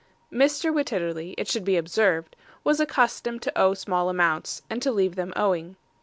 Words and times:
Mr. 0.33 0.73
Wititterly, 0.73 1.35
it 1.37 1.47
should 1.47 1.63
be 1.63 1.77
observed, 1.77 2.35
was 2.63 2.79
accustomed 2.79 3.39
to 3.43 3.55
owe 3.55 3.75
small 3.75 4.09
accounts, 4.09 4.63
and 4.67 4.81
to 4.81 4.91
leave 4.91 5.15
them 5.15 5.31
owing. 5.35 5.75